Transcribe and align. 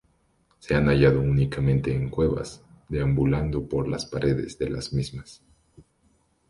Se 0.57 0.73
han 0.73 0.87
hallado 0.89 1.21
únicamente 1.21 1.93
en 1.93 2.09
cuevas, 2.09 2.63
deambulando 2.89 3.69
por 3.69 3.87
las 3.87 4.07
paredes 4.07 4.57
de 4.57 4.71
las 4.71 4.93
mismas. 4.93 5.43